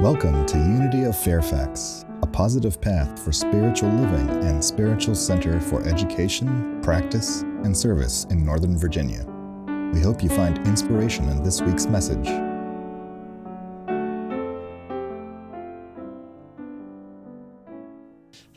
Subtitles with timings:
[0.00, 5.86] Welcome to Unity of Fairfax, a positive path for spiritual living and spiritual center for
[5.86, 9.26] education, practice, and service in Northern Virginia.
[9.92, 12.26] We hope you find inspiration in this week's message.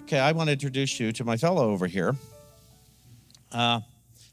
[0.04, 2.16] Okay, I want to introduce you to my fellow over here.
[3.52, 3.82] Uh,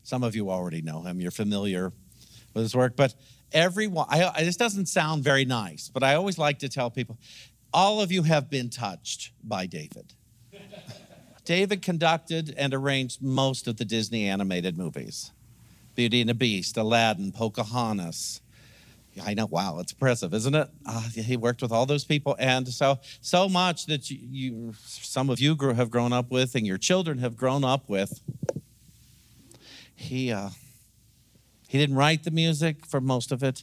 [0.05, 1.93] some of you already know him, you're familiar
[2.55, 3.17] with his work, but
[3.53, 7.19] everyone, I, I, this doesn't sound very nice, but I always like to tell people
[7.73, 10.15] all of you have been touched by David.
[11.45, 15.33] David conducted and arranged most of the Disney animated movies
[15.95, 18.41] Beauty and the Beast, Aladdin, Pocahontas.
[19.25, 20.69] I know, wow, it's impressive, isn't it?
[20.87, 25.29] Uh, he worked with all those people, and so so much that you, you some
[25.29, 28.21] of you grew, have grown up with, and your children have grown up with.
[29.95, 30.51] He uh,
[31.71, 33.63] he didn't write the music for most of it,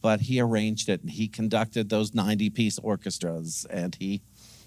[0.00, 3.66] but he arranged it and he conducted those 90 piece orchestras.
[3.68, 4.22] And he,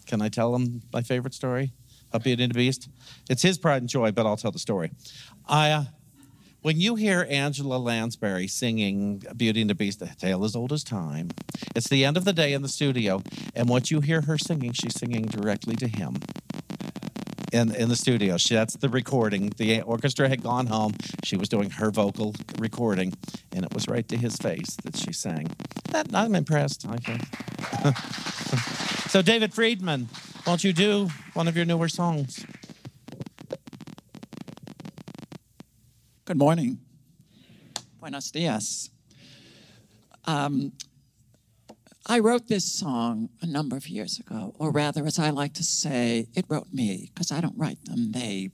[0.05, 1.71] can I tell him my favorite story
[2.21, 2.89] Beauty and the Beast?
[3.29, 4.91] It's his pride and joy, but I'll tell the story.
[5.47, 5.83] I, uh,
[6.63, 10.83] when you hear Angela Lansbury singing Beauty and the Beast, the tale as old as
[10.83, 11.29] time,
[11.73, 13.23] it's the end of the day in the studio,
[13.55, 16.17] and what you hear her singing, she's singing directly to him
[17.51, 18.37] in, in the studio.
[18.37, 19.51] She, that's the recording.
[19.57, 20.93] The orchestra had gone home.
[21.23, 23.13] She was doing her vocal recording,
[23.51, 25.47] and it was right to his face that she sang.
[25.89, 26.85] That, I'm impressed.
[26.87, 27.21] I think.
[29.09, 30.09] so, David Friedman,
[30.47, 32.45] won't you do one of your newer songs?
[36.25, 36.79] Good morning.
[37.99, 38.89] Buenos dias.
[40.25, 40.71] Um,
[42.07, 45.63] I wrote this song a number of years ago, or rather, as I like to
[45.63, 48.11] say, it wrote me, because I don't write them.
[48.11, 48.49] They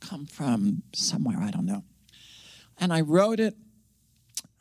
[0.00, 1.84] come from somewhere, I don't know.
[2.78, 3.56] And I wrote it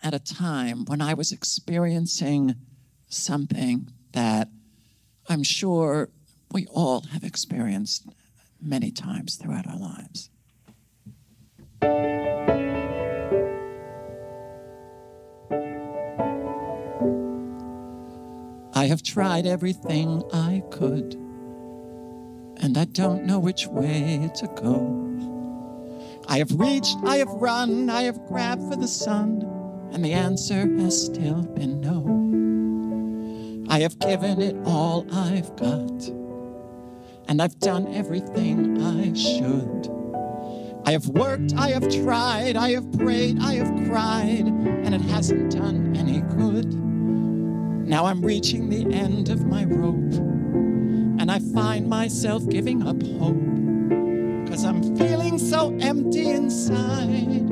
[0.02, 2.56] at a time when I was experiencing
[3.10, 4.50] something that
[5.28, 6.10] I'm sure
[6.52, 8.08] we all have experienced
[8.62, 10.30] many times throughout our lives.
[18.80, 21.16] I have tried everything I could,
[22.62, 24.80] and I don't know which way to go.
[26.30, 29.42] I have reached, I have run, I have grabbed for the sun,
[29.92, 33.68] and the answer has still been no.
[33.70, 36.08] I have given it all I've got,
[37.28, 39.92] and I've done everything I should.
[40.86, 45.52] I have worked, I have tried, I have prayed, I have cried, and it hasn't
[45.52, 46.89] done any good.
[47.90, 50.14] Now I'm reaching the end of my rope,
[51.20, 54.48] and I find myself giving up hope.
[54.48, 57.48] Cause I'm feeling so empty inside.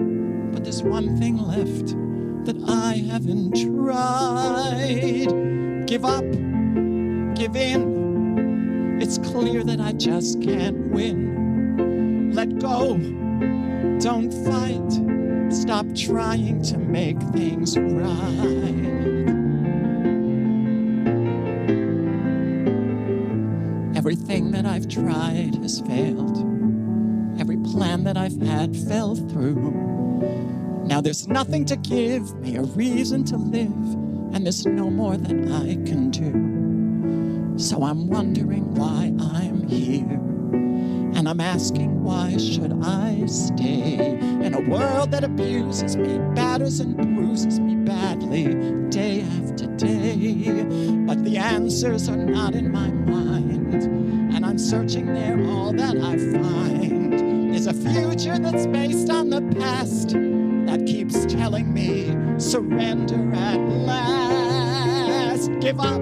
[0.51, 1.95] But there's one thing left
[2.45, 5.25] that I haven't tried.
[5.87, 6.23] Give up,
[7.33, 8.99] give in.
[9.01, 12.31] It's clear that I just can't win.
[12.31, 12.95] Let go,
[13.99, 15.51] don't fight.
[15.51, 18.97] Stop trying to make things right.
[24.07, 26.38] Everything that I've tried has failed.
[27.41, 29.73] Every plan that I've had fell through.
[30.85, 33.67] Now there's nothing to give me a reason to live,
[34.34, 37.59] and there's no more that I can do.
[37.59, 40.22] So I'm wondering why I'm here.
[41.17, 46.96] And I'm asking why should I stay in a world that abuses me, batters and
[46.96, 48.46] bruises me badly
[48.88, 50.63] day after day.
[51.06, 53.26] But the answers are not in my mind
[54.57, 60.13] I'm searching there, all that I find is a future that's based on the past
[60.66, 62.07] that keeps telling me
[62.40, 65.51] surrender at last.
[65.59, 66.01] Give up,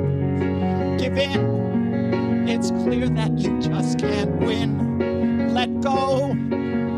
[0.98, 2.48] give in.
[2.48, 5.54] It's clear that you just can't win.
[5.54, 6.34] Let go,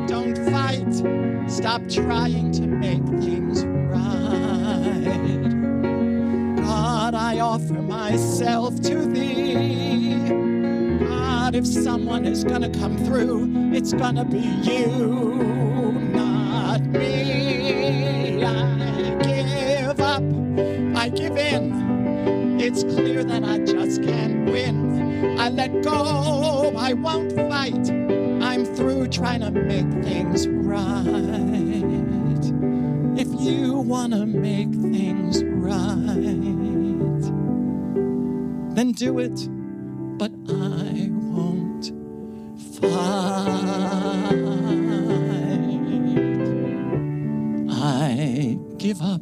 [0.05, 0.93] don't fight.
[1.49, 5.07] Stop trying to make things right.
[6.57, 9.06] God, I offer myself to
[11.57, 14.85] if someone is gonna come through, it's gonna be you,
[16.13, 18.43] not me.
[18.43, 20.21] I give up,
[20.95, 22.59] I give in.
[22.61, 25.39] It's clear that I just can't win.
[25.39, 27.89] I let go, I won't fight.
[28.39, 31.07] I'm through trying to make things right.
[33.19, 36.53] If you wanna make things right,
[38.75, 39.49] then do it.
[40.19, 40.31] But
[47.69, 49.21] I give up.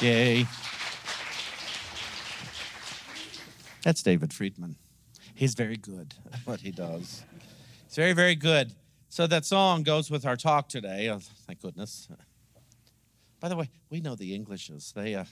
[0.00, 0.46] Yay.
[3.82, 4.76] That's David Friedman.
[5.34, 7.24] He's very good at what he does.
[7.86, 8.72] He's very, very good.
[9.08, 11.08] So that song goes with our talk today.
[11.08, 12.08] Oh, thank goodness.
[13.40, 14.92] By the way, we know the Englishes.
[14.94, 15.24] They, uh,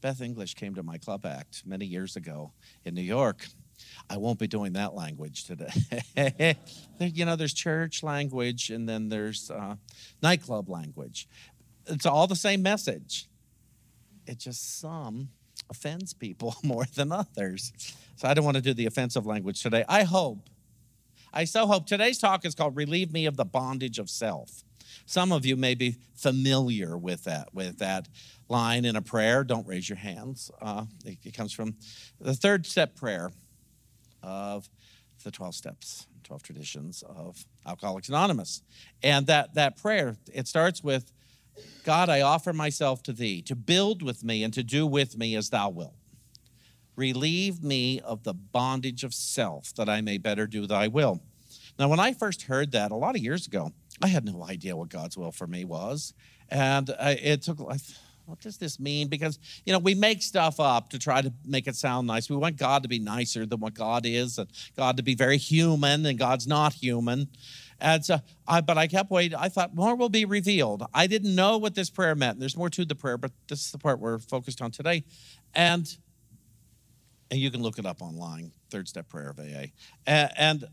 [0.00, 2.52] Beth English came to my club act many years ago
[2.84, 3.46] in New York.
[4.08, 5.72] I won't be doing that language today.
[7.00, 9.76] you know, there's church language and then there's uh,
[10.22, 11.28] nightclub language.
[11.86, 13.28] It's all the same message.
[14.26, 15.30] It just some
[15.70, 17.72] offends people more than others.
[18.16, 19.84] So I don't want to do the offensive language today.
[19.88, 20.48] I hope,
[21.32, 24.64] I so hope today's talk is called Relieve Me of the Bondage of Self.
[25.06, 28.08] Some of you may be familiar with that, with that
[28.48, 29.44] line in a prayer.
[29.44, 30.50] Don't raise your hands.
[30.60, 31.76] Uh, it, it comes from
[32.20, 33.30] the third step prayer
[34.22, 34.68] of
[35.24, 38.62] the 12 steps, 12 traditions of Alcoholics Anonymous.
[39.02, 41.12] And that, that prayer, it starts with,
[41.84, 45.34] God, I offer myself to thee to build with me and to do with me
[45.36, 45.94] as thou wilt.
[46.96, 51.20] Relieve me of the bondage of self that I may better do thy will.
[51.78, 53.72] Now, when I first heard that a lot of years ago,
[54.02, 56.14] I had no idea what God's will for me was.
[56.48, 59.08] And uh, it took, what does this mean?
[59.08, 62.30] Because, you know, we make stuff up to try to make it sound nice.
[62.30, 65.36] We want God to be nicer than what God is, and God to be very
[65.36, 67.28] human, and God's not human.
[67.80, 69.38] And so, I, but I kept waiting.
[69.38, 70.84] I thought more will be revealed.
[70.92, 72.38] I didn't know what this prayer meant.
[72.38, 75.04] There's more to the prayer, but this is the part we're focused on today.
[75.54, 75.96] And
[77.30, 79.66] and you can look it up online, third step prayer of AA.
[80.04, 80.68] And, and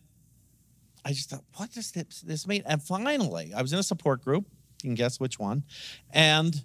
[1.08, 2.64] I just thought, what does this, this mean?
[2.66, 4.46] And finally, I was in a support group.
[4.84, 5.64] You can guess which one.
[6.12, 6.64] And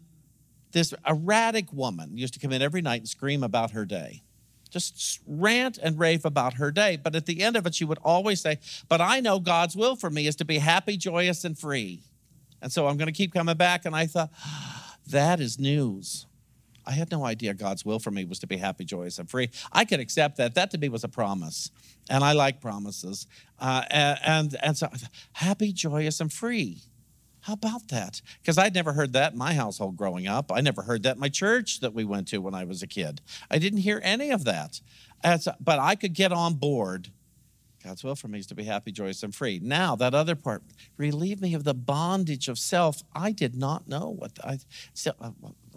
[0.73, 4.25] this erratic woman used to come in every night and scream about her day
[4.69, 6.97] just rant and rave about her day.
[6.97, 8.59] But at the end of it, she would always say,
[8.89, 12.05] But I know God's will for me is to be happy, joyous, and free.
[12.62, 13.85] And so I'm going to keep coming back.
[13.85, 14.31] And I thought,
[15.06, 16.27] That is news.
[16.87, 19.50] I had no idea God's will for me was to be happy, joyous, and free.
[19.73, 20.55] I could accept that.
[20.55, 21.70] That to me was a promise.
[22.11, 23.26] And I like promises.
[23.58, 24.88] Uh, and, and, and so,
[25.32, 26.82] happy, joyous, and free.
[27.43, 28.23] How about that?
[28.40, 30.52] Because I'd never heard that in my household growing up.
[30.52, 32.87] I never heard that in my church that we went to when I was a
[32.87, 33.20] kid.
[33.50, 34.81] I didn't hear any of that.
[35.23, 37.11] But I could get on board.
[37.82, 39.58] God's will for me is to be happy, joyous, and free.
[39.61, 40.62] Now, that other part,
[40.96, 43.02] relieve me of the bondage of self.
[43.14, 44.58] I did not know what I.
[44.94, 45.31] So, uh,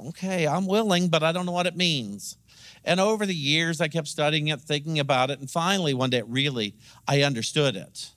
[0.10, 2.38] okay, I'm willing, but I don't know what it means.
[2.84, 6.22] And over the years, I kept studying it, thinking about it, and finally, one day,
[6.22, 6.76] really,
[7.08, 8.12] I understood it.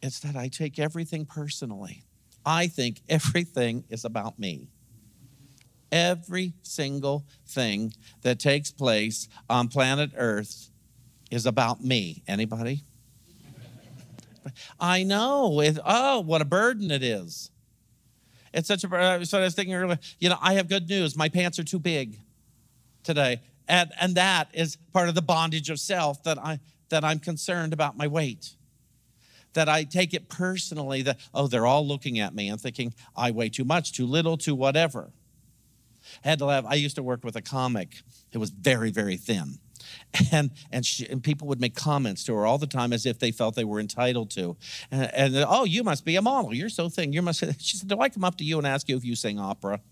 [0.00, 2.04] It's that I take everything personally.
[2.44, 4.68] I think everything is about me.
[5.90, 10.70] Every single thing that takes place on planet Earth
[11.30, 12.22] is about me.
[12.26, 12.84] Anybody?
[14.80, 15.60] I know.
[15.60, 17.50] It, oh, what a burden it is.
[18.52, 18.88] It's such a.
[18.88, 19.24] burden.
[19.26, 19.98] So I was thinking earlier.
[20.18, 21.16] You know, I have good news.
[21.16, 22.18] My pants are too big
[23.02, 27.18] today, and and that is part of the bondage of self that I that I'm
[27.18, 28.56] concerned about my weight
[29.56, 33.30] that I take it personally that, oh, they're all looking at me and thinking I
[33.30, 35.10] weigh too much, too little, too whatever.
[36.24, 38.02] I had to have, I used to work with a comic
[38.32, 39.58] who was very, very thin.
[40.32, 43.18] And, and, she, and people would make comments to her all the time as if
[43.18, 44.56] they felt they were entitled to.
[44.90, 46.54] And, and oh, you must be a model.
[46.54, 47.12] You're so thin.
[47.12, 47.42] You must.
[47.60, 49.80] She said, Do I come up to you and ask you if you sing opera?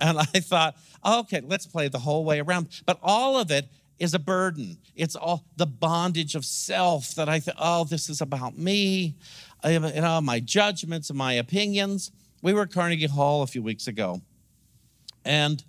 [0.00, 2.68] And I thought, okay, let's play the whole way around.
[2.86, 4.78] But all of it is a burden.
[4.94, 9.16] It's all the bondage of self that I think, oh, this is about me,
[9.62, 12.12] I, you know, my judgments and my opinions.
[12.42, 14.22] We were at Carnegie Hall a few weeks ago,
[15.24, 15.62] and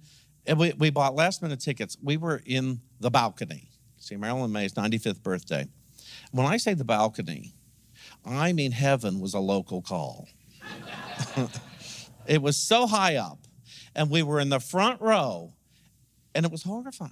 [0.58, 1.98] we, we bought last minute tickets.
[2.01, 3.70] We were in the balcony.
[3.98, 5.68] See, Marilyn Maye's 95th birthday.
[6.32, 7.53] When I say the balcony,
[8.25, 10.27] I mean heaven was a local call.
[12.27, 13.39] it was so high up,
[13.96, 15.53] and we were in the front row,
[16.34, 17.12] and it was horrified.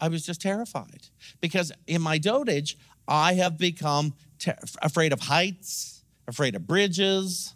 [0.00, 1.08] I was just terrified
[1.40, 2.76] because in my dotage,
[3.06, 7.54] I have become ter- afraid of heights, afraid of bridges,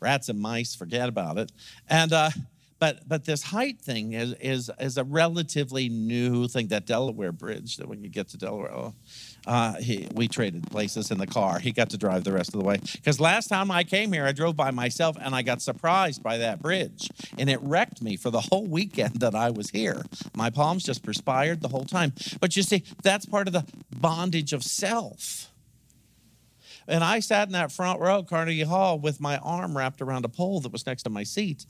[0.00, 1.52] rats and mice, forget about it.
[1.88, 2.30] And, uh,
[2.82, 6.66] but, but this height thing is, is, is a relatively new thing.
[6.66, 8.94] That Delaware Bridge, that when you get to Delaware, oh,
[9.46, 11.60] uh, he, we traded places in the car.
[11.60, 12.80] He got to drive the rest of the way.
[12.94, 16.38] Because last time I came here, I drove by myself and I got surprised by
[16.38, 17.08] that bridge.
[17.38, 20.02] And it wrecked me for the whole weekend that I was here.
[20.34, 22.12] My palms just perspired the whole time.
[22.40, 25.52] But you see, that's part of the bondage of self.
[26.88, 30.28] And I sat in that front row, Carnegie Hall, with my arm wrapped around a
[30.28, 31.64] pole that was next to my seat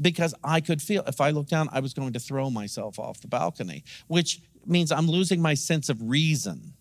[0.00, 3.20] because I could feel if I looked down, I was going to throw myself off
[3.20, 6.74] the balcony, which means I'm losing my sense of reason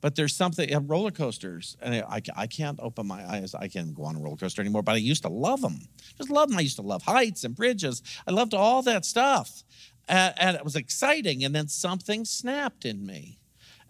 [0.00, 3.54] but there's something uh, roller coasters, and I, I can't open my eyes.
[3.54, 4.82] I can't go on a roller coaster anymore.
[4.82, 5.88] But I used to love them.
[6.18, 6.58] Just love them.
[6.58, 8.02] I used to love heights and bridges.
[8.26, 9.62] I loved all that stuff,
[10.08, 11.44] and, and it was exciting.
[11.44, 13.38] And then something snapped in me,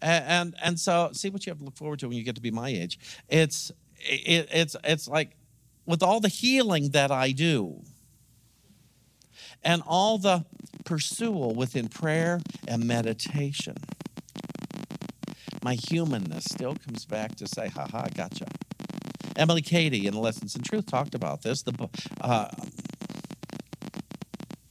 [0.01, 2.37] and, and and so see what you have to look forward to when you get
[2.37, 2.99] to be my age.
[3.29, 5.37] It's it, it's it's like
[5.87, 7.83] with all the healing that I do
[9.63, 10.45] and all the
[10.85, 13.75] pursual within prayer and meditation,
[15.63, 18.47] my humanness still comes back to say, "Ha ha, gotcha."
[19.37, 21.63] Emily Cady in Lessons in Truth talked about this.
[21.63, 21.89] The
[22.21, 22.49] uh,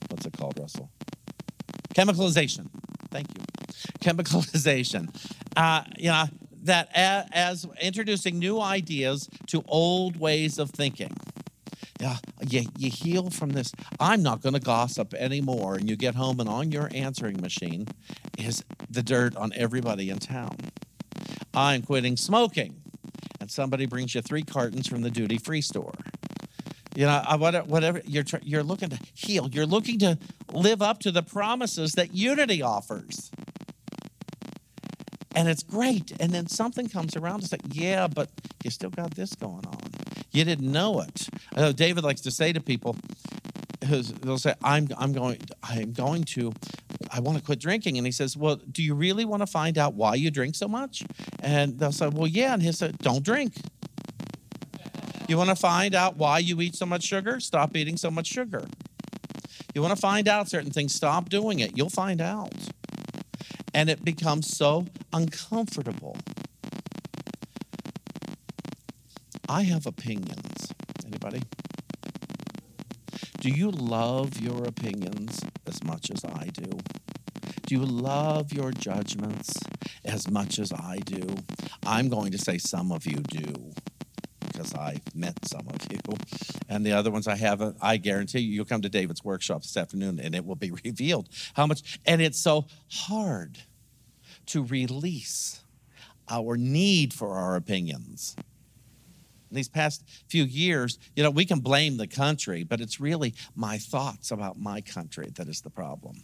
[0.10, 0.90] what's it called, Russell?
[1.94, 2.70] Chemicalization.
[3.12, 3.44] Thank you.
[4.00, 5.16] Chemicalization.
[5.56, 6.26] Uh, you know
[6.64, 11.16] that as, as introducing new ideas to old ways of thinking.
[12.00, 13.72] Yeah, you, you heal from this.
[14.00, 15.76] I'm not going to gossip anymore.
[15.76, 17.88] And you get home, and on your answering machine
[18.38, 20.58] is the dirt on everybody in town.
[21.54, 22.82] I'm quitting smoking.
[23.40, 25.94] And somebody brings you three cartons from the duty free store.
[26.96, 30.18] You know, whatever you're, you're looking to heal, you're looking to
[30.54, 33.32] live up to the promises that unity offers.
[35.36, 36.14] And it's great.
[36.20, 38.30] And then something comes around and say, yeah, but
[38.64, 39.85] you still got this going on.
[40.36, 41.30] You didn't know it.
[41.56, 42.98] I know David likes to say to people,
[43.80, 46.52] they'll say, I'm, I'm going, I'm going to,
[47.10, 47.98] I want to quit drinking.
[47.98, 50.68] And he says, well, do you really want to find out why you drink so
[50.68, 51.04] much?
[51.40, 52.54] And they'll say, well, yeah.
[52.54, 53.54] And he said, don't drink.
[55.30, 57.40] You want to find out why you eat so much sugar?
[57.40, 58.66] Stop eating so much sugar.
[59.74, 60.94] You want to find out certain things?
[60.94, 61.78] Stop doing it.
[61.78, 62.54] You'll find out.
[63.74, 66.18] And it becomes so uncomfortable.
[69.56, 70.68] I have opinions.
[71.06, 71.42] Anybody?
[73.40, 76.78] Do you love your opinions as much as I do?
[77.66, 79.54] Do you love your judgments
[80.04, 81.38] as much as I do?
[81.86, 83.72] I'm going to say some of you do
[84.46, 86.00] because I've met some of you.
[86.68, 89.78] And the other ones I haven't, I guarantee you, you'll come to David's workshop this
[89.78, 91.98] afternoon and it will be revealed how much.
[92.06, 93.60] And it's so hard
[94.48, 95.62] to release
[96.28, 98.36] our need for our opinions
[99.56, 103.78] these past few years, you know, we can blame the country, but it's really my
[103.78, 106.24] thoughts about my country that is the problem.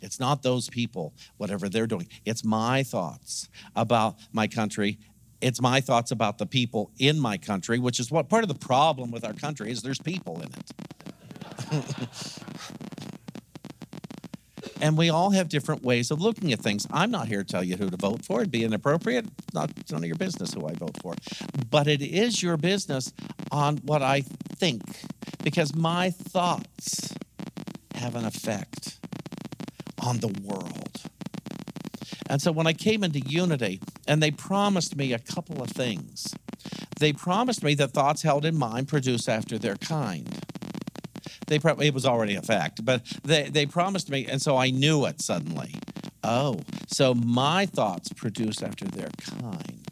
[0.00, 2.08] It's not those people, whatever they're doing.
[2.24, 4.98] It's my thoughts about my country.
[5.40, 8.54] It's my thoughts about the people in my country, which is what part of the
[8.54, 10.72] problem with our country is there's people in it.
[14.80, 16.86] And we all have different ways of looking at things.
[16.90, 18.40] I'm not here to tell you who to vote for.
[18.40, 19.26] It'd be inappropriate.
[19.52, 21.14] Not none of your business who I vote for.
[21.70, 23.12] But it is your business
[23.50, 24.82] on what I think
[25.42, 27.14] because my thoughts
[27.94, 28.98] have an effect
[30.02, 31.02] on the world.
[32.28, 36.34] And so when I came into Unity, and they promised me a couple of things.
[36.98, 40.36] They promised me that thoughts held in mind produce after their kind.
[41.50, 44.70] They probably it was already a fact, but they they promised me, and so I
[44.70, 45.74] knew it suddenly.
[46.22, 49.84] Oh, so my thoughts produce after their kind.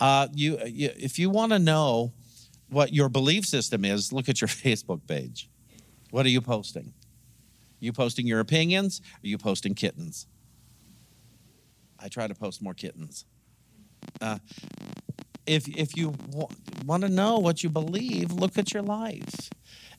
[0.00, 2.14] Uh, you, you if you want to know
[2.70, 5.50] what your belief system is, look at your Facebook page.
[6.10, 6.86] What are you posting?
[6.86, 9.02] Are you posting your opinions?
[9.22, 10.26] Are you posting kittens?
[11.98, 13.26] I try to post more kittens.
[14.22, 14.38] Uh,
[15.44, 16.14] if if you
[16.86, 19.50] want to know what you believe, look at your life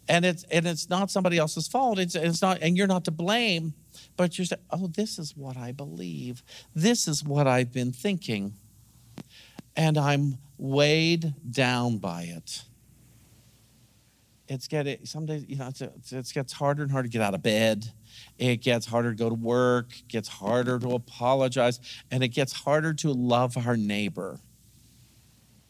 [0.09, 1.99] and it's and it's not somebody else's fault.
[1.99, 3.73] It's it's not, and you're not to blame.
[4.17, 6.43] But you're saying, oh, this is what I believe.
[6.75, 8.55] This is what I've been thinking,
[9.75, 12.63] and I'm weighed down by it.
[14.47, 17.35] It's getting some days, you know, it's, it gets harder and harder to get out
[17.35, 17.85] of bed.
[18.39, 19.91] It gets harder to go to work.
[20.07, 24.39] Gets harder to apologize, and it gets harder to love our neighbor.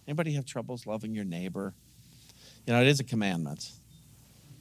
[0.07, 1.73] Anybody have troubles loving your neighbor?
[2.65, 3.69] You know, it is a commandment.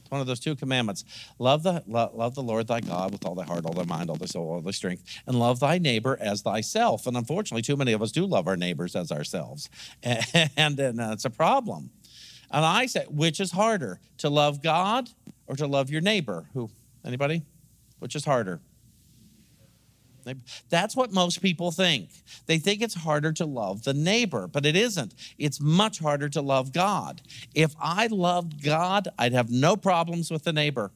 [0.08, 1.04] It's one of those two commandments.
[1.38, 4.08] Love the, lo- love the Lord thy God with all thy heart, all thy mind,
[4.08, 7.06] all thy soul, all thy strength, and love thy neighbor as thyself.
[7.06, 9.68] And unfortunately, too many of us do love our neighbors as ourselves.
[10.02, 11.90] And, and, and uh, it's a problem.
[12.50, 15.10] And I say, which is harder, to love God
[15.46, 16.46] or to love your neighbor?
[16.54, 16.70] Who?
[17.04, 17.42] Anybody?
[17.98, 18.62] Which is harder?
[20.68, 22.11] That's what most people think.
[22.47, 25.14] They think it's harder to love the neighbor, but it isn't.
[25.38, 27.20] It's much harder to love God.
[27.54, 30.90] If I loved God, I'd have no problems with the neighbor.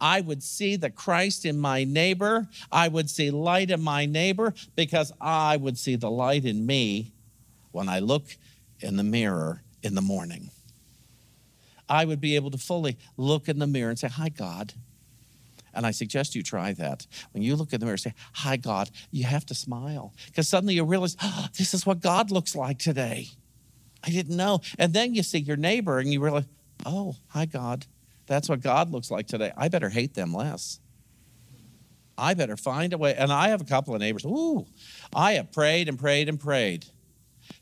[0.00, 2.48] I would see the Christ in my neighbor.
[2.70, 7.12] I would see light in my neighbor because I would see the light in me
[7.72, 8.24] when I look
[8.80, 10.50] in the mirror in the morning.
[11.88, 14.74] I would be able to fully look in the mirror and say, Hi, God.
[15.78, 17.06] And I suggest you try that.
[17.30, 20.12] When you look in the mirror, say, Hi, God, you have to smile.
[20.26, 23.28] Because suddenly you realize, oh, this is what God looks like today.
[24.02, 24.60] I didn't know.
[24.76, 26.46] And then you see your neighbor and you realize,
[26.84, 27.86] Oh, hi, God.
[28.26, 29.52] That's what God looks like today.
[29.56, 30.80] I better hate them less.
[32.18, 33.14] I better find a way.
[33.14, 34.24] And I have a couple of neighbors.
[34.24, 34.66] Ooh,
[35.14, 36.86] I have prayed and prayed and prayed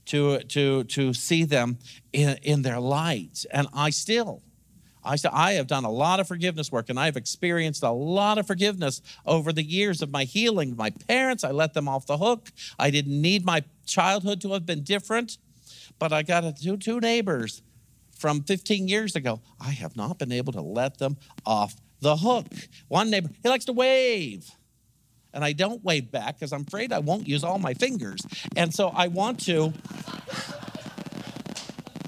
[0.06, 1.76] to, to, to see them
[2.14, 3.44] in, in their light.
[3.50, 4.42] And I still,
[5.06, 8.38] I, said, I have done a lot of forgiveness work and I've experienced a lot
[8.38, 10.76] of forgiveness over the years of my healing.
[10.76, 12.50] My parents, I let them off the hook.
[12.78, 15.38] I didn't need my childhood to have been different,
[15.98, 17.62] but I got two, two neighbors
[18.16, 19.40] from 15 years ago.
[19.60, 22.46] I have not been able to let them off the hook.
[22.88, 24.50] One neighbor, he likes to wave.
[25.32, 28.20] And I don't wave back because I'm afraid I won't use all my fingers.
[28.56, 29.72] And so I want to.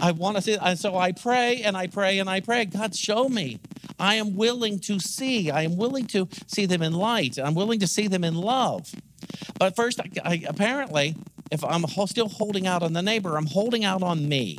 [0.01, 2.65] I want to see, and so I pray and I pray and I pray.
[2.65, 3.61] God, show me.
[3.99, 5.51] I am willing to see.
[5.51, 7.39] I am willing to see them in light.
[7.39, 8.93] I'm willing to see them in love.
[9.59, 11.17] But first, I, I, apparently,
[11.51, 14.59] if I'm still holding out on the neighbor, I'm holding out on me.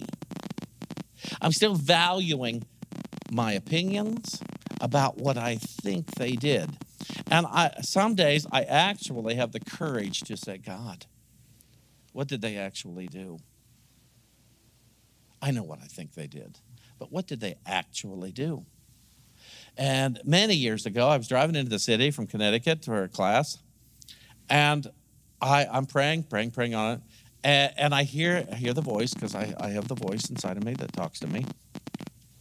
[1.41, 2.65] I'm still valuing
[3.31, 4.41] my opinions
[4.81, 6.69] about what I think they did.
[7.31, 11.05] And I, some days I actually have the courage to say, God,
[12.11, 13.39] what did they actually do?
[15.41, 16.59] I know what I think they did,
[16.97, 18.65] but what did they actually do?
[19.77, 23.59] And many years ago, I was driving into the city from Connecticut to a class,
[24.49, 24.87] and
[25.41, 27.01] I, I'm praying, praying, praying on it,
[27.43, 30.57] and, and I hear I hear the voice because I, I have the voice inside
[30.57, 31.45] of me that talks to me,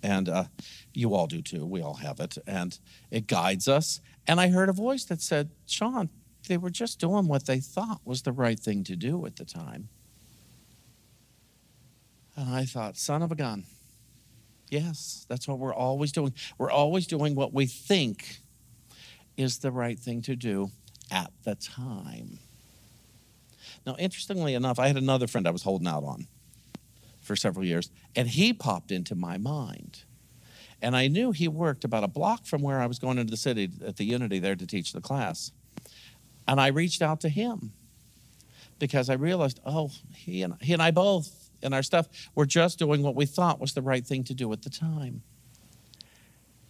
[0.02, 0.45] and uh,
[0.93, 1.64] you all do too.
[1.64, 2.76] We all have it, and
[3.11, 4.00] it guides us.
[4.26, 6.11] And I heard a voice that said, "Shawn,
[6.49, 9.45] they were just doing what they thought was the right thing to do at the
[9.45, 9.88] time."
[12.38, 13.64] And I thought, son of a gun.
[14.71, 16.33] Yes, that's what we're always doing.
[16.57, 18.38] We're always doing what we think
[19.37, 20.71] is the right thing to do
[21.11, 22.38] at the time.
[23.85, 26.29] Now, interestingly enough, I had another friend I was holding out on
[27.22, 30.05] for several years, and he popped into my mind.
[30.81, 33.37] And I knew he worked about a block from where I was going into the
[33.37, 35.51] city at the Unity there to teach the class.
[36.46, 37.72] And I reached out to him
[38.79, 42.09] because I realized, oh, he and, he and I both and our stuff.
[42.35, 45.23] We're just doing what we thought was the right thing to do at the time.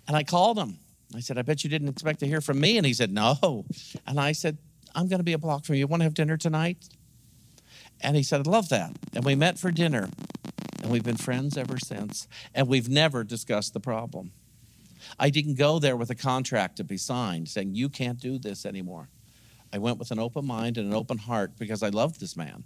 [0.06, 0.78] And I called him.
[1.14, 2.76] I said, I bet you didn't expect to hear from me.
[2.76, 3.64] And he said, No.
[4.06, 4.58] And I said,
[4.94, 5.80] I'm going to be a block from you.
[5.80, 6.88] You want to have dinner tonight?
[8.00, 8.92] And he said, I love that.
[9.14, 10.08] And we met for dinner.
[10.82, 12.28] And we've been friends ever since.
[12.54, 14.32] And we've never discussed the problem.
[15.18, 18.66] I didn't go there with a contract to be signed saying, You can't do this
[18.66, 19.08] anymore.
[19.72, 22.64] I went with an open mind and an open heart because I loved this man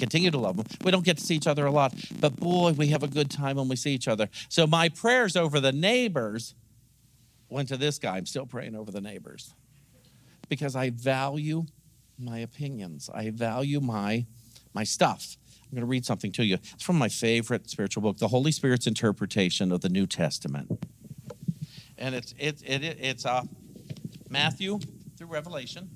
[0.00, 0.66] continue to love them.
[0.82, 3.30] We don't get to see each other a lot, but boy, we have a good
[3.30, 4.28] time when we see each other.
[4.48, 6.54] So my prayers over the neighbors
[7.48, 8.16] went to this guy.
[8.16, 9.54] I'm still praying over the neighbors
[10.48, 11.66] because I value
[12.18, 13.10] my opinions.
[13.12, 14.26] I value my
[14.72, 15.36] my stuff.
[15.64, 16.58] I'm going to read something to you.
[16.74, 20.84] It's from my favorite spiritual book, The Holy Spirit's Interpretation of the New Testament.
[21.98, 23.42] And it's it, it, it it's uh,
[24.28, 24.78] Matthew
[25.16, 25.90] through Revelation.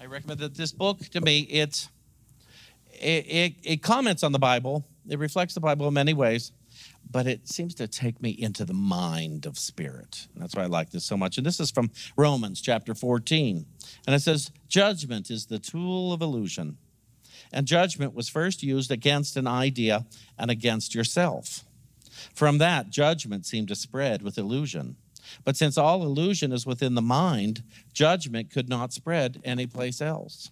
[0.00, 1.88] I recommend that this book to me it's
[3.00, 6.52] it, it, it comments on the Bible, it reflects the Bible in many ways,
[7.10, 10.26] but it seems to take me into the mind of spirit.
[10.34, 11.38] And that's why I like this so much.
[11.38, 13.64] And this is from Romans chapter 14.
[14.06, 16.78] And it says, Judgment is the tool of illusion.
[17.52, 20.04] And judgment was first used against an idea
[20.38, 21.64] and against yourself.
[22.34, 24.96] From that, judgment seemed to spread with illusion.
[25.44, 30.50] But since all illusion is within the mind, judgment could not spread anyplace else.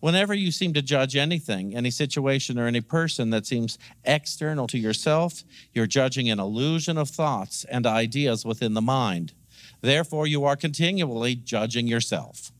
[0.00, 4.78] Whenever you seem to judge anything, any situation, or any person that seems external to
[4.78, 9.32] yourself, you're judging an illusion of thoughts and ideas within the mind.
[9.80, 12.52] Therefore, you are continually judging yourself.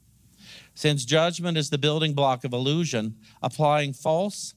[0.75, 4.55] Since judgment is the building block of illusion, applying false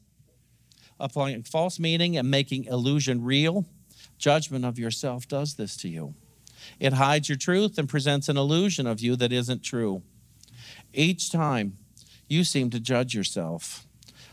[1.00, 3.66] applying false meaning and making illusion real,
[4.20, 6.14] judgment of yourself does this to you.
[6.80, 10.04] It hides your truth and presents an illusion of you that isn't true.
[10.94, 11.78] Each time
[12.32, 13.86] you seem to judge yourself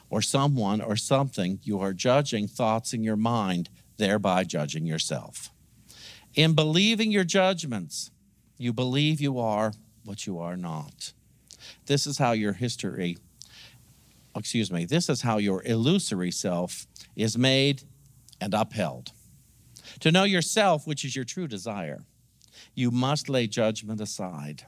[0.09, 1.59] or someone or something.
[1.65, 5.51] You are judging thoughts in your mind, thereby judging yourself.
[6.35, 8.13] In believing your judgments,
[8.57, 9.73] you believe you are
[10.05, 11.13] what you are not.
[11.87, 13.19] This is how your history,
[14.37, 17.83] excuse me, this is how your illusory self is made
[18.41, 19.11] and upheld.
[20.01, 22.05] To know yourself, which is your true desire,
[22.77, 24.67] you must lay judgment aside.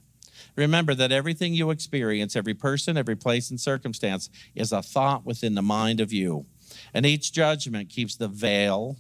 [0.57, 5.55] Remember that everything you experience, every person, every place, and circumstance is a thought within
[5.55, 6.47] the mind of you.
[6.95, 8.97] And each judgment keeps the veil,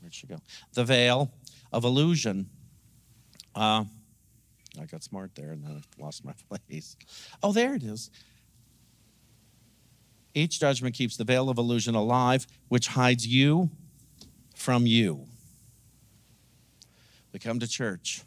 [0.00, 0.38] where'd she go?
[0.74, 1.32] The veil
[1.72, 2.48] of illusion
[3.56, 3.84] uh,
[4.78, 6.34] I got smart there and then I lost my
[6.68, 6.96] place.
[7.42, 8.10] Oh, there it is.
[10.34, 13.70] Each judgment keeps the veil of illusion alive, which hides you
[14.54, 15.26] from you.
[17.32, 18.22] We come to church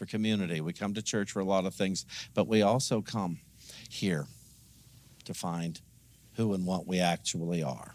[0.00, 0.62] for community.
[0.62, 3.38] We come to church for a lot of things, but we also come
[3.90, 4.24] here
[5.26, 5.78] to find
[6.36, 7.94] who and what we actually are.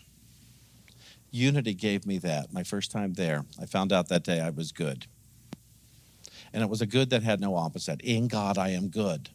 [1.31, 3.43] Unity gave me that my first time there.
[3.59, 5.07] I found out that day I was good.
[6.53, 8.01] And it was a good that had no opposite.
[8.01, 9.29] In God, I am good.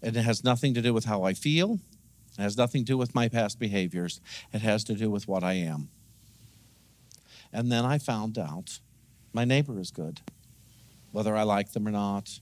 [0.00, 1.78] And it has nothing to do with how I feel,
[2.38, 4.18] it has nothing to do with my past behaviors,
[4.50, 5.90] it has to do with what I am.
[7.52, 8.78] And then I found out
[9.34, 10.22] my neighbor is good.
[11.14, 12.40] Whether I like them or not,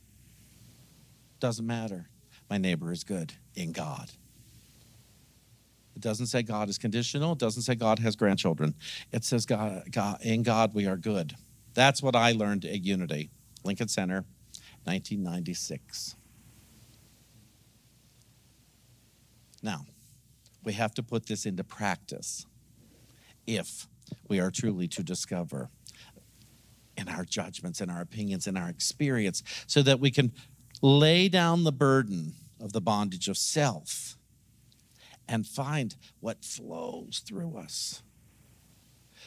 [1.41, 2.09] doesn't matter.
[2.49, 4.11] My neighbor is good in God.
[5.95, 7.35] It doesn't say God is conditional.
[7.35, 8.75] It doesn't say God has grandchildren.
[9.13, 11.35] It says God, God in God we are good.
[11.75, 13.29] That's what I learned at Unity,
[13.63, 14.25] Lincoln Center,
[14.85, 16.17] 1996.
[19.63, 19.85] Now,
[20.65, 22.47] we have to put this into practice
[23.47, 23.87] if
[24.29, 25.69] we are truly to discover
[27.03, 30.33] in our judgments, in our opinions, in our experience, so that we can
[30.81, 34.17] lay down the burden of the bondage of self
[35.29, 38.03] and find what flows through us,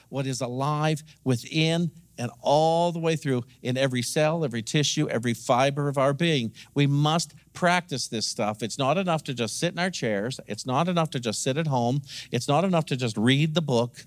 [0.09, 5.33] what is alive within and all the way through in every cell, every tissue, every
[5.33, 6.53] fiber of our being.
[6.73, 8.63] We must practice this stuff.
[8.63, 11.57] It's not enough to just sit in our chairs, it's not enough to just sit
[11.57, 14.05] at home, it's not enough to just read the book.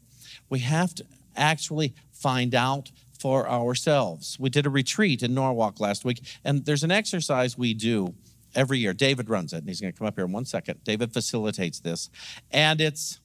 [0.49, 4.39] We have to actually find out for ourselves.
[4.39, 8.15] We did a retreat in Norwalk last week, and there's an exercise we do
[8.55, 8.93] every year.
[8.93, 10.83] David runs it, and he's going to come up here in one second.
[10.85, 12.11] David facilitates this,
[12.51, 13.21] and it's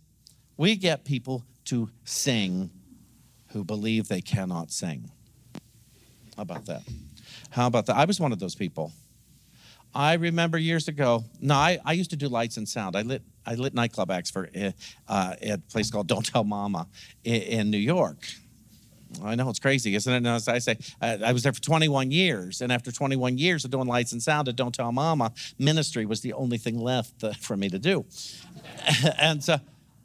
[0.58, 2.70] we get people to sing
[3.48, 5.12] who believe they cannot sing.
[6.36, 6.82] How about that?
[7.52, 7.96] How about that?
[7.96, 8.92] I was one of those people.
[9.96, 11.24] I remember years ago.
[11.40, 12.96] No, I, I used to do lights and sound.
[12.96, 14.72] I lit I lit nightclub acts for uh,
[15.08, 16.88] uh at a place called Don't Tell Mama
[17.24, 18.18] in, in New York.
[19.24, 20.18] I know it's crazy, isn't it?
[20.18, 23.66] And as I say, I, I, was there for 21 years, and after 21 years
[23.66, 27.24] of doing lights and sound at Don't Tell Mama, ministry was the only thing left
[27.24, 28.06] uh, for me to do.
[29.20, 29.58] and so,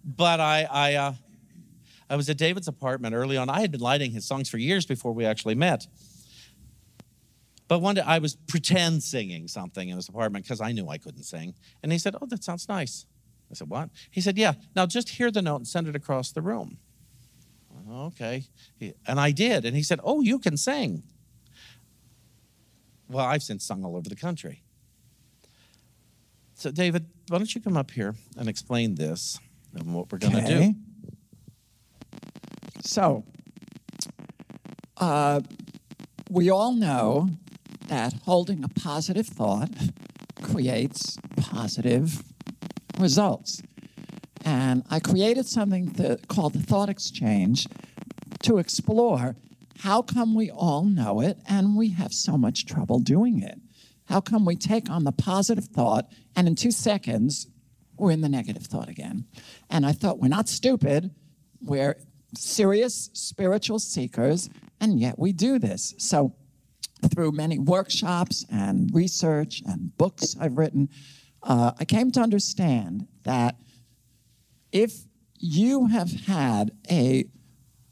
[0.05, 1.15] but I, I, uh,
[2.11, 3.49] I was at David's apartment early on.
[3.49, 5.87] I had been lighting his songs for years before we actually met.
[7.69, 10.97] But one day I was pretend singing something in his apartment because I knew I
[10.97, 11.55] couldn't sing.
[11.83, 13.07] And he said, Oh, that sounds nice.
[13.51, 13.91] I said, What?
[14.11, 16.79] He said, Yeah, now just hear the note and send it across the room
[17.91, 18.45] okay.
[19.07, 19.65] And I did.
[19.65, 21.03] And he said, Oh, you can sing.
[23.09, 24.63] Well, I've since sung all over the country.
[26.55, 29.39] So, David, why don't you come up here and explain this
[29.75, 30.75] and what we're going to okay.
[30.75, 30.75] do?
[32.83, 33.25] So,
[34.97, 35.41] uh,
[36.31, 37.29] we all know
[37.87, 39.71] that holding a positive thought
[40.43, 42.23] creates positive
[42.99, 43.63] results.
[44.45, 45.95] And I created something
[46.29, 47.67] called the Thought Exchange
[48.49, 49.37] to explore
[49.81, 53.61] how come we all know it and we have so much trouble doing it?
[54.07, 57.47] How come we take on the positive thought and in two seconds
[57.99, 59.27] we're in the negative thought again?
[59.69, 61.11] And I thought we're not stupid,
[61.61, 61.99] we're
[62.35, 64.49] serious spiritual seekers,
[64.81, 65.95] and yet we do this.
[65.99, 66.35] So,
[67.15, 70.89] through many workshops and research and books I've written,
[71.43, 73.57] uh, I came to understand that
[74.73, 75.05] if
[75.39, 77.27] you have had a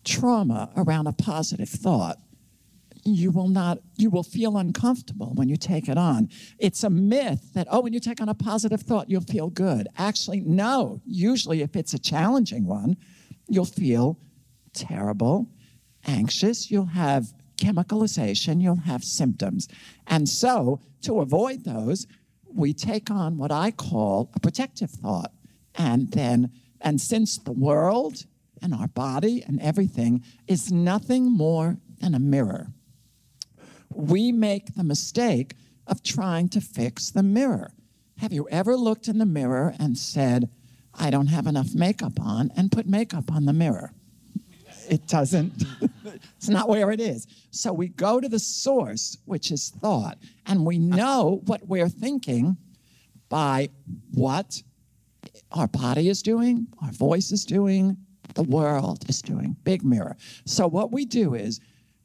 [0.06, 2.18] trauma around a positive thought,
[3.04, 6.28] you will not you will feel uncomfortable when you take it on.
[6.58, 9.88] It's a myth that oh when you take on a positive thought you'll feel good.
[9.96, 11.00] Actually no.
[11.06, 12.96] Usually if it's a challenging one
[13.48, 14.18] you'll feel
[14.72, 15.48] terrible
[16.06, 19.68] anxious you'll have chemicalization you'll have symptoms.
[20.08, 22.06] And so to avoid those
[22.52, 25.32] we take on what i call a protective thought.
[25.76, 28.24] And then and since the world
[28.66, 32.66] and our body and everything is nothing more than a mirror,
[33.94, 35.54] we make the mistake
[35.86, 37.70] of trying to fix the mirror.
[38.18, 40.50] Have you ever looked in the mirror and said,
[40.92, 43.92] I don't have enough makeup on, and put makeup on the mirror?
[44.90, 45.62] It doesn't,
[46.36, 47.28] it's not where it is.
[47.52, 52.56] So we go to the source, which is thought, and we know what we're thinking
[53.28, 53.68] by
[54.12, 54.60] what
[55.52, 57.96] our body is doing, our voice is doing,
[58.36, 59.56] the world is doing.
[59.64, 60.16] Big mirror.
[60.44, 61.58] So, what we do is,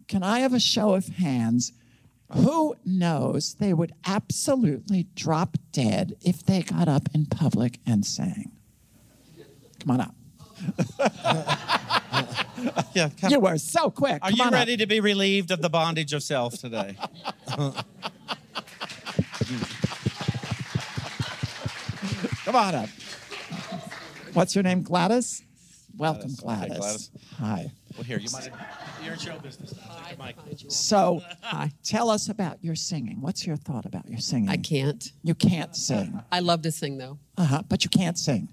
[0.08, 1.74] can I have a show of hands?
[2.34, 8.54] Who knows they would absolutely drop dead if they got up in public and sang?
[9.80, 10.16] Come on up.
[12.94, 13.10] Yeah.
[13.28, 14.20] You were so quick.
[14.22, 14.54] Are Come you on up.
[14.54, 16.96] ready to be relieved of the bondage of self today?
[17.48, 17.76] Come
[22.56, 22.90] on up.
[24.34, 25.42] What's your name, Gladys?
[25.98, 26.72] Welcome, Gladys.
[26.72, 26.80] Okay, Gladys.
[26.80, 27.10] Gladys.
[27.40, 27.72] Hi.
[27.96, 28.50] Well, here, you might.
[29.04, 29.74] You're in show business.
[30.08, 30.36] Take the mic.
[30.70, 31.72] So, Hi.
[31.84, 33.22] tell us about your singing.
[33.22, 34.50] What's your thought about your singing?
[34.50, 35.12] I can't.
[35.24, 36.22] You can't sing.
[36.32, 37.20] I love to sing though.
[37.38, 37.62] Uh huh.
[37.68, 38.48] But you can't sing.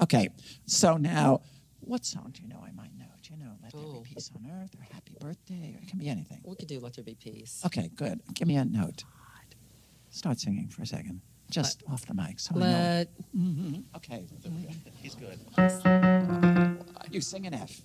[0.00, 0.28] Okay.
[0.66, 1.42] So now,
[1.80, 3.04] what song do you know I might know?
[3.22, 4.00] Do you know Let There Oh.
[4.00, 5.74] Be Peace on Earth or Happy Birthday?
[5.76, 6.40] Or it can be anything.
[6.44, 7.62] We could do Let There Be Peace.
[7.66, 8.20] Okay, good.
[8.34, 9.04] Give me a note.
[10.10, 11.20] Start singing for a second.
[11.50, 12.40] Just off the mic.
[12.40, 12.64] So I know.
[12.66, 13.08] Let
[13.96, 14.24] Okay.
[15.02, 15.38] He's good.
[17.10, 17.80] You sing in F.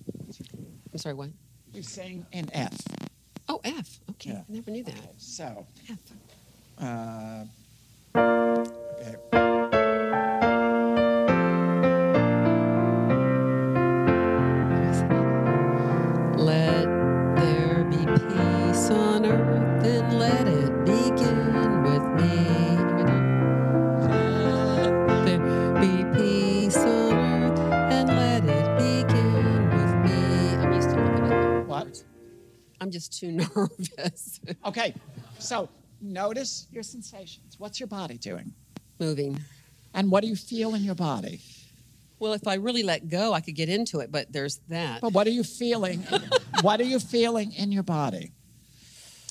[0.92, 1.30] I'm sorry, what?
[1.72, 2.76] You sing in F.
[3.48, 4.00] Oh, F.
[4.10, 4.38] Okay, Yeah.
[4.48, 4.94] I never knew that.
[5.16, 5.98] So, F.
[6.78, 7.44] uh,
[8.16, 9.53] okay.
[32.84, 34.40] I'm just too nervous.
[34.66, 34.94] Okay.
[35.38, 35.70] So,
[36.02, 37.58] notice your sensations.
[37.58, 38.52] What's your body doing?
[39.00, 39.40] Moving.
[39.94, 41.40] And what do you feel in your body?
[42.18, 45.00] Well, if I really let go, I could get into it, but there's that.
[45.00, 46.00] But what are you feeling?
[46.60, 48.32] what are you feeling in your body?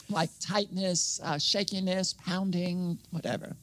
[0.09, 3.55] Like tightness, uh, shakiness, pounding, whatever.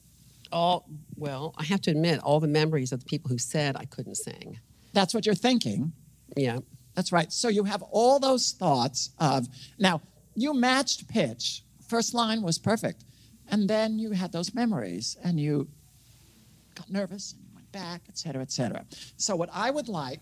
[0.53, 0.85] all
[1.17, 4.15] well i have to admit all the memories of the people who said i couldn't
[4.15, 4.59] sing
[4.93, 5.93] That's what you're thinking.
[6.35, 6.59] yeah
[6.95, 7.31] That's right.
[7.31, 9.47] So you have all those thoughts of
[9.79, 10.01] now
[10.35, 11.63] you matched pitch.
[11.87, 13.03] First line was perfect.
[13.49, 15.67] And then you had those memories and you
[16.75, 18.85] got nervous and you went back, et cetera, et cetera.
[19.17, 20.21] So what I would like,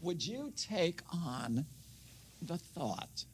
[0.00, 1.66] would you take on
[2.40, 3.24] the thought,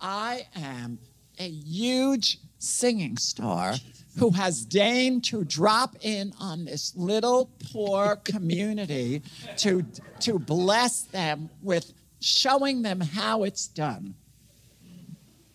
[0.00, 0.98] I am
[1.38, 3.74] a huge singing star
[4.18, 9.22] who has deigned to drop in on this little poor community
[9.58, 9.82] to,
[10.20, 14.14] to bless them with showing them how it's done.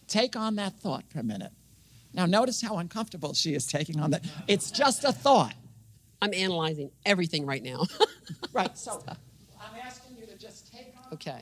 [0.08, 1.52] Take on that thought for a minute.
[2.14, 4.24] Now, notice how uncomfortable she is taking on that.
[4.48, 5.56] It's just a thought.
[6.22, 7.84] i'm analyzing everything right now
[8.54, 11.42] Right, so I'm asking you to just take on okay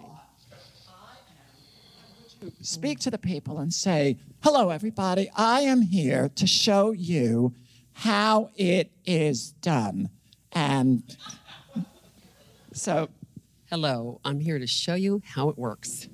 [2.61, 5.29] speak to the people and say, Hello, everybody.
[5.35, 7.53] I am here to show you
[7.93, 10.09] how it is done.
[10.53, 11.03] And
[12.73, 13.09] so,
[13.71, 16.09] hello i'm here to show you how it works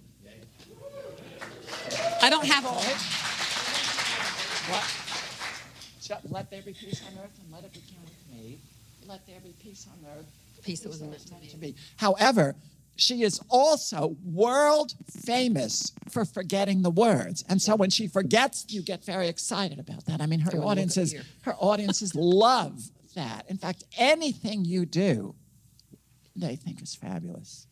[2.21, 2.83] i don't have all
[4.69, 4.83] what?
[6.29, 8.59] Let there be peace on earth and let it begin with me.
[9.07, 10.25] Let there be peace on earth.
[10.61, 11.75] Peace that was meant to be.
[11.97, 12.55] However,
[12.97, 14.93] she is also world
[15.25, 17.43] famous for forgetting the words.
[17.47, 20.21] And so when she forgets, you get very excited about that.
[20.21, 21.23] I mean, her Go and look up audiences, here.
[21.41, 22.81] her audiences love
[23.15, 23.45] that.
[23.49, 25.35] In fact, anything you do,
[26.35, 27.67] they think is fabulous.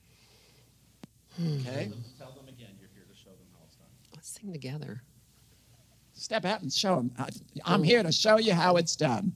[1.37, 1.57] Hmm.
[1.59, 1.91] Okay?
[2.17, 2.69] Tell them again.
[2.79, 3.87] You're here to show them how it's done.
[4.13, 5.01] let's sing together
[6.17, 7.11] Step out and show them.
[7.65, 9.33] I'm here to show you how it's done.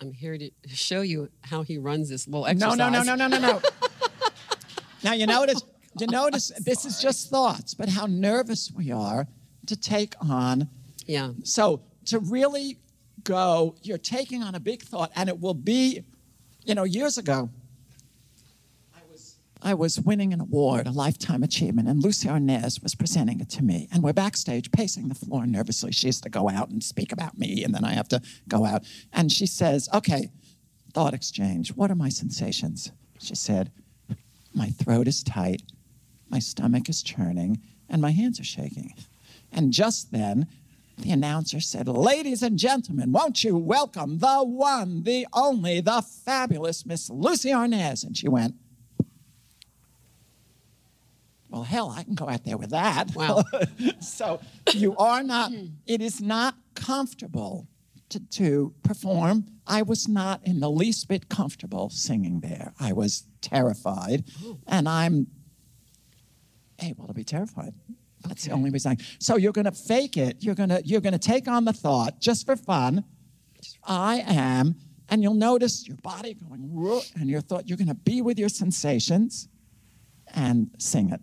[0.00, 3.14] I'm here to show you how he runs this little No, exercise no, no, no,
[3.14, 3.60] no, no, no.
[5.04, 5.62] now you notice,
[5.98, 9.26] you notice this is just thoughts, but how nervous we are
[9.66, 10.68] to take on.
[11.06, 12.78] yeah So to really
[13.24, 16.02] go, you're taking on a big thought, and it will be,
[16.64, 17.50] you know, years ago.
[19.62, 23.64] I was winning an award, a lifetime achievement, and Lucie Arnaz was presenting it to
[23.64, 23.88] me.
[23.92, 25.92] And we're backstage pacing the floor nervously.
[25.92, 28.64] She has to go out and speak about me, and then I have to go
[28.64, 28.84] out.
[29.12, 30.30] And she says, Okay,
[30.94, 31.74] thought exchange.
[31.74, 32.92] What are my sensations?
[33.18, 33.70] She said,
[34.54, 35.62] My throat is tight,
[36.30, 38.94] my stomach is churning, and my hands are shaking.
[39.52, 40.46] And just then,
[40.96, 46.86] the announcer said, Ladies and gentlemen, won't you welcome the one, the only, the fabulous
[46.86, 48.04] Miss Lucie Arnaz?
[48.04, 48.54] And she went,
[51.50, 53.14] Well, hell, I can go out there with that.
[53.14, 53.42] Wow.
[54.00, 54.40] so
[54.72, 55.66] you are not, hmm.
[55.86, 57.66] it is not comfortable
[58.10, 59.46] to, to perform.
[59.66, 62.72] I was not in the least bit comfortable singing there.
[62.78, 64.58] I was terrified, oh.
[64.66, 65.28] and I'm
[66.82, 67.74] able to be terrified.
[68.26, 68.92] That's the only reason.
[68.92, 70.38] I, so you're going to fake it.
[70.40, 73.04] You're going to you're going to take on the thought just for fun.
[73.84, 74.76] I am,
[75.08, 77.68] and you'll notice your body going, and your thought.
[77.68, 79.48] You're going to be with your sensations,
[80.34, 81.20] and sing it.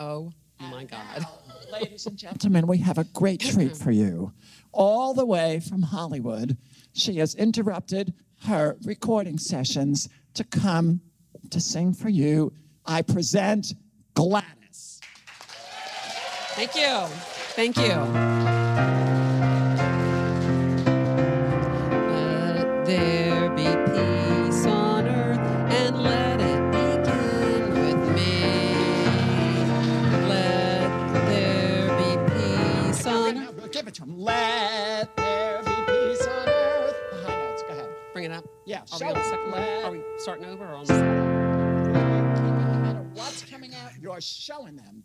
[0.00, 1.24] Oh my god
[1.72, 4.32] Ladies and gentlemen, we have a great treat for you.
[4.72, 6.56] All the way from Hollywood,
[6.92, 11.00] she has interrupted her recording sessions to come
[11.50, 12.52] to sing for you,
[12.86, 13.74] I present
[14.14, 15.00] Gladys.
[16.54, 17.06] Thank you.
[17.54, 18.49] Thank you.
[38.80, 39.62] Yeah, Are we on the second one?
[39.62, 41.92] Are we starting over or on the second?
[41.92, 45.04] No matter what's coming out, you're showing them.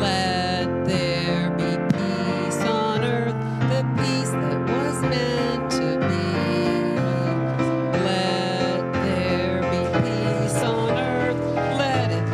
[0.00, 3.34] Let there be peace on earth,
[3.68, 6.24] the peace that was meant to be.
[8.04, 11.40] Let there be peace on earth.
[11.78, 12.24] Let it.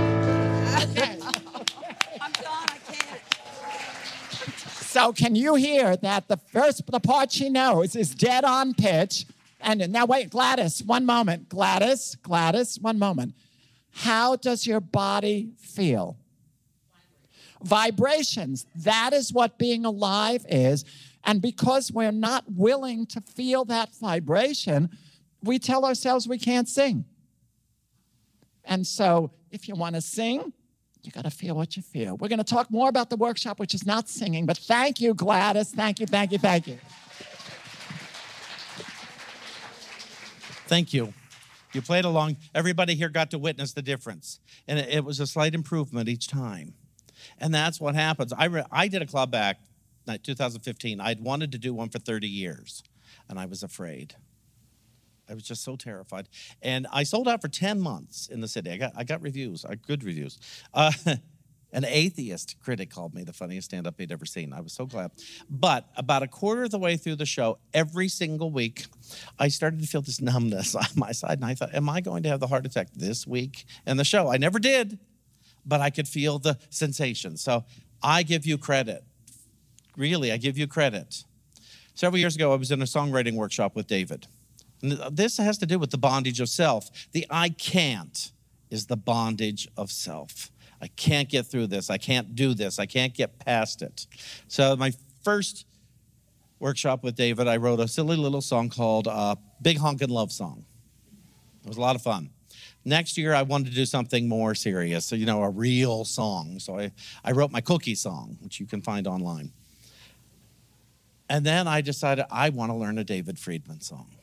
[2.21, 2.45] I'm done.
[2.45, 3.21] I can't.
[4.83, 9.27] So can you hear that the first the part she knows is dead on pitch?
[9.61, 11.49] And now wait, Gladys, one moment.
[11.49, 13.35] Gladys, Gladys, one moment.
[13.91, 16.17] How does your body feel?
[17.63, 18.67] Vibrations.
[18.75, 20.85] That is what being alive is.
[21.25, 24.91] And because we're not willing to feel that vibration,
[25.43, 27.05] we tell ourselves we can't sing.
[28.65, 30.53] And so if you want to sing,
[31.03, 32.17] you got to feel what you feel.
[32.17, 35.15] We're going to talk more about the workshop, which is not singing, but thank you,
[35.15, 35.71] Gladys.
[35.71, 36.79] Thank you, thank you, thank you.
[40.67, 41.13] Thank you.
[41.73, 42.37] You played along.
[42.55, 44.41] Everybody here got to witness the difference.
[44.67, 46.75] And it, it was a slight improvement each time.
[47.39, 48.33] And that's what happens.
[48.33, 49.61] I, re- I did a club back
[50.09, 51.01] in 2015.
[51.01, 52.83] I'd wanted to do one for 30 years,
[53.29, 54.15] and I was afraid.
[55.29, 56.29] I was just so terrified.
[56.63, 58.71] And I sold out for 10 months in the city.
[58.71, 60.39] I got, I got reviews, I good reviews.
[60.73, 60.93] Uh,
[61.73, 64.53] an atheist critic called me the funniest stand up he'd ever seen.
[64.53, 65.11] I was so glad.
[65.51, 68.87] But about a quarter of the way through the show, every single week,
[69.39, 71.39] I started to feel this numbness on my side.
[71.39, 74.05] And I thought, am I going to have the heart attack this week in the
[74.05, 74.29] show?
[74.29, 74.99] I never did,
[75.65, 77.37] but I could feel the sensation.
[77.37, 77.65] So
[78.03, 79.05] I give you credit.
[79.97, 81.25] Really, I give you credit.
[81.95, 84.27] Several years ago, I was in a songwriting workshop with David.
[84.83, 86.91] And this has to do with the bondage of self.
[87.13, 88.33] The I can't
[88.71, 90.51] is the bondage of self.
[90.81, 91.91] I can't get through this.
[91.91, 92.79] I can't do this.
[92.79, 94.07] I can't get past it.
[94.49, 95.67] So, my first
[96.59, 100.65] workshop with David, I wrote a silly little song called uh, Big Honkin' Love Song.
[101.63, 102.31] It was a lot of fun.
[102.85, 106.59] Next year, I wanted to do something more serious, so, you know, a real song.
[106.59, 106.93] So, I,
[107.25, 109.53] I wrote my cookie song, which you can find online.
[111.29, 114.15] And then I decided I want to learn a David Friedman song.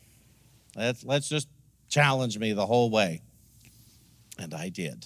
[0.76, 1.50] Let's, let's just
[1.90, 3.22] challenge me the whole way.
[4.40, 5.06] And I did.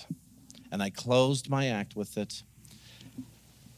[0.71, 2.43] And I closed my act with it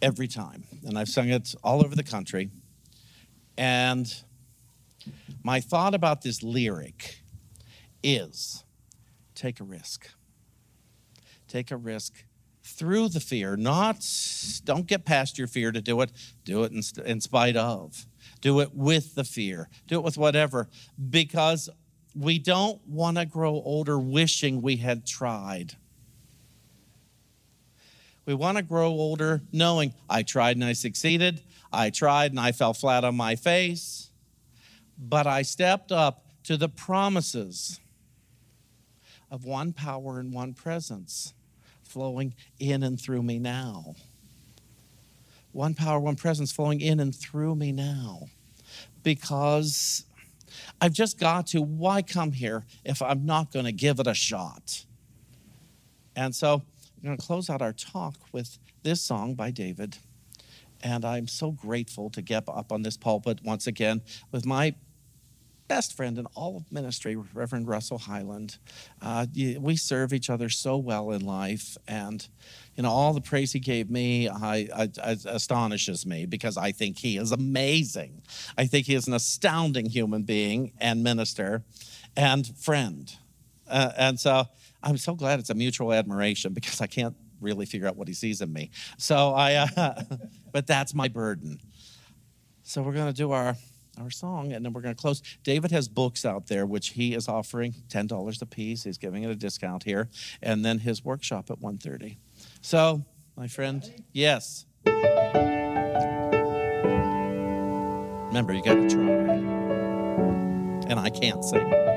[0.01, 0.63] every time.
[0.85, 2.49] And I've sung it all over the country.
[3.57, 4.11] And
[5.43, 7.21] my thought about this lyric
[8.01, 8.63] is
[9.35, 10.09] take a risk.
[11.47, 12.13] Take a risk
[12.63, 14.05] through the fear, not,
[14.63, 16.11] don't get past your fear to do it.
[16.45, 18.05] Do it in, in spite of.
[18.41, 19.69] Do it with the fear.
[19.87, 20.69] Do it with whatever,
[21.09, 21.69] because
[22.15, 25.75] we don't want to grow older wishing we had tried.
[28.29, 31.41] We want to grow older knowing I tried and I succeeded.
[31.73, 34.11] I tried and I fell flat on my face.
[34.99, 37.79] But I stepped up to the promises
[39.31, 41.33] of one power and one presence
[41.81, 43.95] flowing in and through me now.
[45.51, 48.27] One power, one presence flowing in and through me now.
[49.01, 50.05] Because
[50.79, 51.63] I've just got to.
[51.63, 54.85] Why come here if I'm not going to give it a shot?
[56.15, 56.61] And so
[57.01, 59.97] I'm going to close out our talk with this song by David.
[60.81, 64.75] And I'm so grateful to get up on this pulpit once again with my
[65.69, 68.57] best friend in all of ministry, Reverend Russell Highland.
[69.01, 69.27] Uh,
[69.59, 72.27] we serve each other so well in life, and
[72.75, 76.71] you know all the praise he gave me I, I, I- astonishes me because I
[76.71, 78.23] think he is amazing.
[78.57, 81.63] I think he is an astounding human being and minister
[82.17, 83.13] and friend,
[83.69, 84.45] uh, and so
[84.81, 88.13] I'm so glad it's a mutual admiration because I can't really figure out what he
[88.13, 88.71] sees in me.
[88.97, 90.03] So I, uh,
[90.51, 91.59] but that's my burden.
[92.63, 93.55] So we're going to do our
[93.99, 95.21] our song and then we're going to close.
[95.43, 98.83] David has books out there which he is offering $10 a piece.
[98.83, 100.09] He's giving it a discount here
[100.41, 102.17] and then his workshop at 1:30.
[102.61, 103.03] So,
[103.35, 104.65] my friend, yes.
[108.27, 109.09] Remember, you got to try.
[110.89, 111.88] And I can't sing.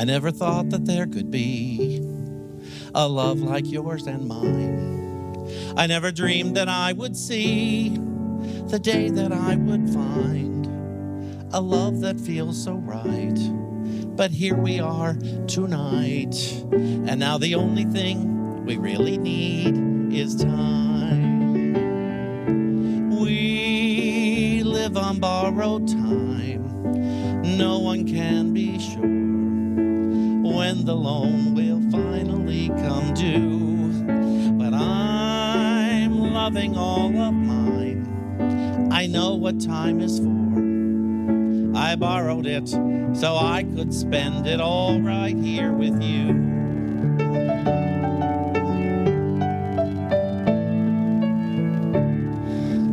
[0.00, 2.00] I never thought that there could be
[2.94, 5.46] a love like yours and mine.
[5.76, 7.90] I never dreamed that I would see
[8.68, 10.64] the day that I would find
[11.52, 13.36] a love that feels so right.
[14.16, 15.12] But here we are
[15.46, 16.34] tonight,
[16.72, 21.74] and now the only thing we really need is time.
[23.20, 26.64] We live on borrowed time,
[27.58, 29.19] no one can be sure
[30.70, 34.04] when the loan will finally come due.
[34.56, 38.88] But I'm loving all of mine.
[38.92, 41.76] I know what time is for.
[41.76, 46.26] I borrowed it so I could spend it all right here with you.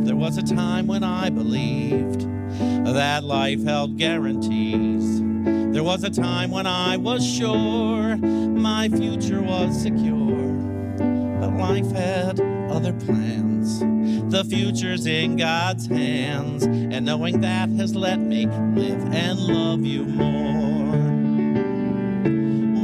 [0.04, 2.26] There was a time when I believed
[2.86, 4.67] that life held guarantees.
[5.78, 10.52] There was a time when I was sure my future was secure.
[11.38, 13.78] But life had other plans.
[14.28, 20.04] The future's in God's hands, and knowing that has let me live and love you
[20.04, 20.98] more.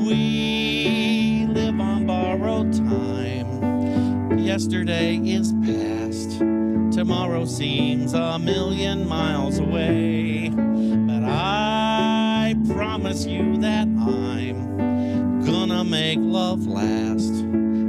[0.06, 4.38] We live on borrowed time.
[4.38, 6.38] Yesterday is past.
[6.96, 10.50] Tomorrow seems a million miles away.
[10.50, 11.93] But I
[12.74, 17.32] promise you that I'm gonna make love last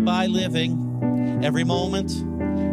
[0.06, 2.12] by living every moment,